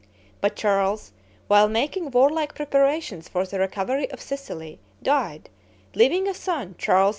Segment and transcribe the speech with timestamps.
[0.41, 1.11] But Charles,
[1.47, 5.47] while making warlike preparations for the recovery of Sicily, died,
[5.93, 7.09] leaving a son, Charles II.